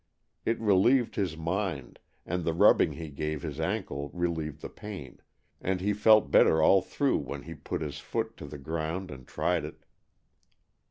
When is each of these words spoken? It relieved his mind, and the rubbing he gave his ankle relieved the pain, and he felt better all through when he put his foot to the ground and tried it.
It 0.47 0.59
relieved 0.59 1.15
his 1.15 1.37
mind, 1.37 1.99
and 2.25 2.43
the 2.43 2.55
rubbing 2.55 2.93
he 2.93 3.11
gave 3.11 3.43
his 3.43 3.59
ankle 3.59 4.09
relieved 4.15 4.61
the 4.61 4.67
pain, 4.69 5.21
and 5.61 5.79
he 5.79 5.93
felt 5.93 6.31
better 6.31 6.59
all 6.59 6.81
through 6.81 7.19
when 7.19 7.43
he 7.43 7.53
put 7.53 7.81
his 7.81 7.99
foot 7.99 8.35
to 8.37 8.47
the 8.47 8.57
ground 8.57 9.11
and 9.11 9.27
tried 9.27 9.63
it. 9.63 9.85